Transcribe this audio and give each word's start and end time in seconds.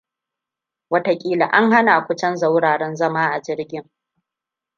Wataƙila 0.89 1.45
an 1.51 1.71
hana 1.71 2.01
ku 2.07 2.15
canza 2.15 2.49
wuraren 2.49 2.95
zama 2.95 3.31
a 3.31 3.41
jirgin. 3.41 3.89